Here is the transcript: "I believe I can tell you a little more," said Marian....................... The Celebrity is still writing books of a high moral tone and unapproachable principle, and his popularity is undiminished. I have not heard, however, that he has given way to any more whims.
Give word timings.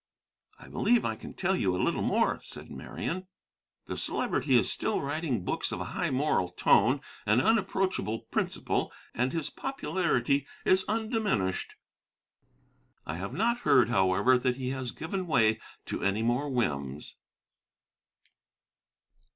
"I 0.57 0.67
believe 0.67 1.05
I 1.05 1.15
can 1.15 1.35
tell 1.35 1.55
you 1.55 1.75
a 1.75 1.77
little 1.83 2.01
more," 2.01 2.39
said 2.41 2.71
Marian....................... 2.71 3.27
The 3.85 3.97
Celebrity 3.97 4.57
is 4.57 4.71
still 4.71 4.99
writing 4.99 5.43
books 5.45 5.71
of 5.71 5.79
a 5.79 5.83
high 5.93 6.09
moral 6.09 6.49
tone 6.49 7.01
and 7.27 7.39
unapproachable 7.39 8.21
principle, 8.31 8.91
and 9.13 9.31
his 9.31 9.51
popularity 9.51 10.47
is 10.65 10.85
undiminished. 10.87 11.75
I 13.05 13.17
have 13.17 13.33
not 13.33 13.59
heard, 13.59 13.89
however, 13.89 14.39
that 14.39 14.55
he 14.55 14.71
has 14.71 14.91
given 14.91 15.27
way 15.27 15.59
to 15.85 16.01
any 16.03 16.23
more 16.23 16.49
whims. 16.49 17.15